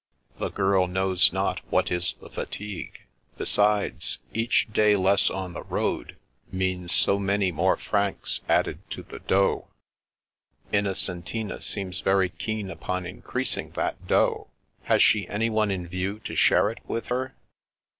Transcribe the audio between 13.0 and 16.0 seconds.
increasing that dot. Has she anyone in